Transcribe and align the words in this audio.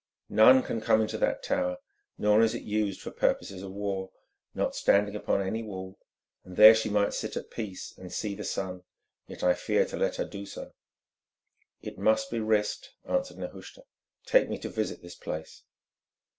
None 0.29 0.63
can 0.63 0.81
come 0.81 0.99
into 1.01 1.19
that 1.19 1.43
tower, 1.43 1.77
nor 2.17 2.41
is 2.41 2.55
it 2.55 2.63
used 2.63 2.99
for 3.01 3.11
purposes 3.11 3.61
of 3.61 3.71
war, 3.71 4.09
not 4.55 4.73
standing 4.75 5.15
upon 5.15 5.43
any 5.43 5.61
wall, 5.61 5.99
and 6.43 6.57
there 6.57 6.73
she 6.73 6.89
might 6.89 7.13
sit 7.13 7.37
at 7.37 7.51
peace 7.51 7.95
and 7.99 8.11
see 8.11 8.33
the 8.33 8.43
sun; 8.43 8.81
yet 9.27 9.43
I 9.43 9.53
fear 9.53 9.85
to 9.85 9.97
let 9.97 10.15
her 10.15 10.25
do 10.25 10.47
so." 10.47 10.73
"It 11.83 11.99
must 11.99 12.31
be 12.31 12.39
risked," 12.39 12.95
answered 13.05 13.37
Nehushta. 13.37 13.83
"Take 14.25 14.49
me 14.49 14.57
to 14.61 14.69
visit 14.69 15.03
this 15.03 15.13
place." 15.13 15.65